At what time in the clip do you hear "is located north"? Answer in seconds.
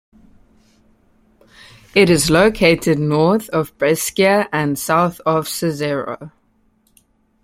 2.09-3.49